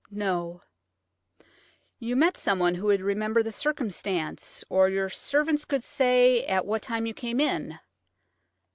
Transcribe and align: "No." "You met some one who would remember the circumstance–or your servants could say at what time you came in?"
"No." 0.09 0.63
"You 1.99 2.15
met 2.15 2.35
some 2.35 2.57
one 2.57 2.73
who 2.73 2.87
would 2.87 3.01
remember 3.01 3.43
the 3.43 3.51
circumstance–or 3.51 4.89
your 4.89 5.09
servants 5.11 5.63
could 5.63 5.83
say 5.83 6.43
at 6.47 6.65
what 6.65 6.81
time 6.81 7.05
you 7.05 7.13
came 7.13 7.39
in?" 7.39 7.77